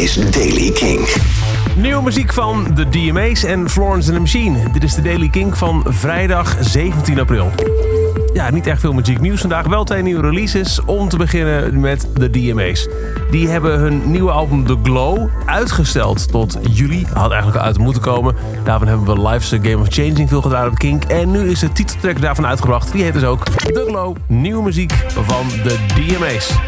[0.00, 1.08] is Daily King.
[1.76, 4.70] Nieuwe muziek van de DMA's en Florence and the Machine.
[4.72, 7.50] Dit is de Daily King van vrijdag 17 april.
[8.32, 9.66] Ja, niet echt veel muzieknieuws vandaag.
[9.66, 10.84] Wel twee nieuwe releases.
[10.84, 12.88] Om te beginnen met de DMA's.
[13.30, 17.06] Die hebben hun nieuwe album The Glow uitgesteld tot juli.
[17.12, 18.34] Had eigenlijk al uit moeten komen.
[18.64, 21.04] Daarvan hebben we Life's a Game of Changing veel gedaan op Kink.
[21.04, 22.92] En nu is de titeltrack daarvan uitgebracht.
[22.92, 24.16] Die heet dus ook The Glow.
[24.26, 26.58] Nieuwe muziek van de DMA's.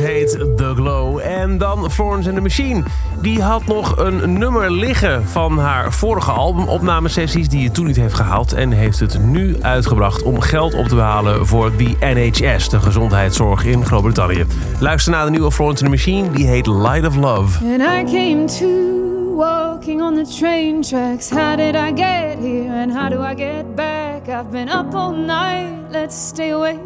[0.00, 1.18] Heet The Glow.
[1.18, 2.82] En dan Florence and the Machine.
[3.22, 7.48] Die had nog een nummer liggen van haar vorige albumopnamesessies...
[7.48, 8.52] die je toen niet heeft gehaald.
[8.52, 12.68] En heeft het nu uitgebracht om geld op te halen voor de NHS...
[12.68, 14.46] de gezondheidszorg in Groot-Brittannië.
[14.80, 16.30] Luister naar de nieuwe Florence and the Machine.
[16.30, 17.64] Die heet Light of Love.
[17.64, 19.00] And I came to
[19.40, 21.30] walking on the train tracks.
[21.30, 24.28] How did I get here and how do I get back?
[24.28, 26.78] I've been up all night, let's stay awake.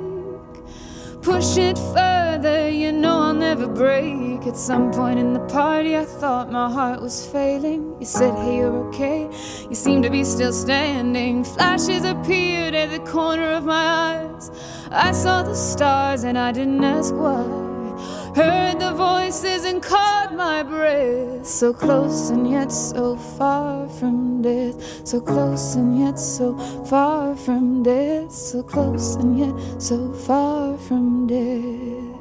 [1.20, 2.63] Push it further,
[3.74, 4.46] break.
[4.46, 7.96] At some point in the party, I thought my heart was failing.
[8.00, 9.28] You said, Hey, you're okay.
[9.68, 11.44] You seem to be still standing.
[11.44, 14.50] Flashes appeared at the corner of my eyes.
[14.90, 17.64] I saw the stars and I didn't ask why.
[18.34, 21.46] Heard the voices and caught my breath.
[21.46, 25.06] So close and yet so far from death.
[25.06, 28.32] So close and yet so far from death.
[28.32, 32.13] So close and yet so far from death.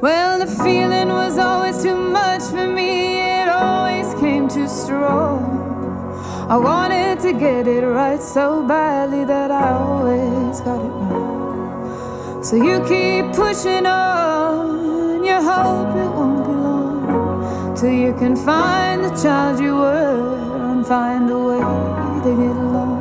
[0.00, 3.18] Well, the feeling was always too much for me.
[3.18, 5.58] It always came too strong.
[6.48, 12.44] I wanted to get it right so badly that I always got it wrong.
[12.44, 19.02] So you keep pushing on, you hope it won't be long till you can find
[19.02, 21.58] the child you were and find a way
[22.22, 22.97] to get along.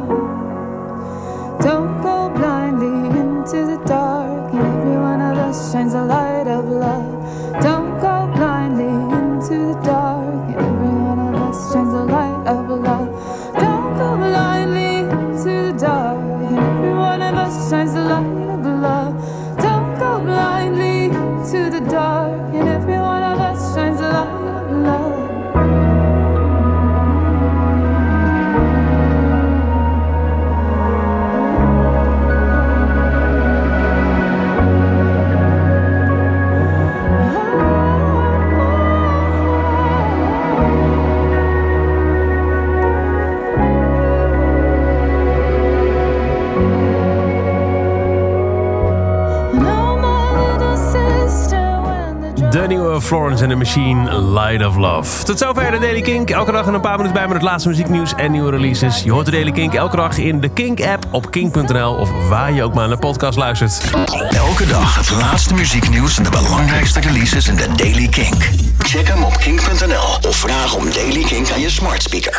[53.01, 55.23] Florence and the Machine, Light of Love.
[55.23, 56.29] Tot zover de Daily Kink.
[56.29, 59.03] Elke dag een paar minuten bij met het laatste muzieknieuws en nieuwe releases.
[59.03, 61.93] Je hoort de Daily Kink elke dag in de Kink-app op kink.nl...
[61.93, 63.91] of waar je ook maar naar de podcast luistert.
[64.29, 68.49] Elke dag het laatste muzieknieuws en de belangrijkste releases in de Daily Kink.
[68.77, 72.33] Check hem op kink.nl of vraag om Daily Kink aan je smart speaker.